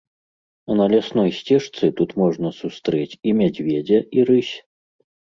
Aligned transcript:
А 0.69 0.75
на 0.79 0.85
лясной 0.93 1.33
сцежцы 1.39 1.85
тут 1.99 2.15
можна 2.21 2.51
сустрэць 2.61 3.17
і 3.31 3.35
мядзведзя, 3.41 3.99
і 4.17 4.25
рысь. 4.31 4.51